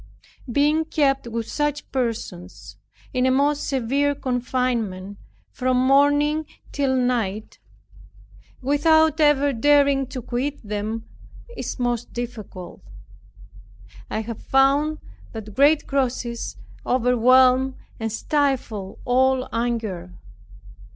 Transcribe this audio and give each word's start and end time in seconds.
Being 0.51 0.85
kept 0.85 1.27
with 1.27 1.47
such 1.47 1.87
persons, 1.91 2.75
in 3.13 3.27
a 3.27 3.31
most 3.31 3.67
severe 3.67 4.15
confinement, 4.15 5.19
from 5.51 5.77
morning 5.77 6.47
till 6.71 6.95
night, 6.95 7.59
without 8.63 9.19
ever 9.19 9.53
daring 9.53 10.07
to 10.07 10.23
quit 10.23 10.67
them 10.67 11.05
is 11.55 11.77
most 11.77 12.13
difficult. 12.13 12.81
I 14.09 14.21
have 14.21 14.41
found 14.41 14.97
that 15.33 15.53
great 15.53 15.85
crosses 15.85 16.57
overwhelm, 16.83 17.75
and 17.99 18.11
stifle 18.11 18.97
all 19.05 19.47
anger. 19.53 20.15